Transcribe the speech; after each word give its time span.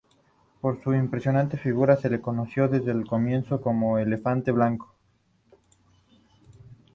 Por 0.61 0.81
su 0.81 0.95
imponente 0.95 1.57
figura 1.57 1.95
se 1.95 2.09
lo 2.09 2.19
conoció 2.19 2.67
desde 2.67 2.91
un 2.91 3.03
comienzo 3.05 3.61
como 3.61 3.99
el 3.99 4.07
Elefante 4.07 4.51
Blanco. 4.51 4.95